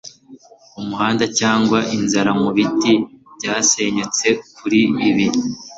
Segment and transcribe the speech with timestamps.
[0.79, 2.93] umuhanda cyangwa inzara mu biti
[3.37, 4.27] byasenyutse
[4.57, 5.27] kuri ibi